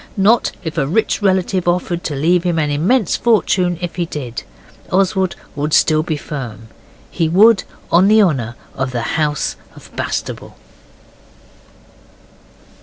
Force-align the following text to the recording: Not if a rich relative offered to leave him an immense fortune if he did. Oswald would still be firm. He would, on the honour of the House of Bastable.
Not 0.17 0.51
if 0.63 0.79
a 0.79 0.87
rich 0.87 1.21
relative 1.21 1.67
offered 1.67 2.03
to 2.05 2.15
leave 2.15 2.43
him 2.43 2.57
an 2.57 2.71
immense 2.71 3.15
fortune 3.15 3.77
if 3.81 3.97
he 3.97 4.07
did. 4.07 4.41
Oswald 4.91 5.35
would 5.55 5.75
still 5.75 6.01
be 6.01 6.17
firm. 6.17 6.69
He 7.11 7.29
would, 7.29 7.65
on 7.91 8.07
the 8.07 8.19
honour 8.23 8.55
of 8.73 8.93
the 8.93 9.03
House 9.21 9.57
of 9.75 9.95
Bastable. 9.95 10.55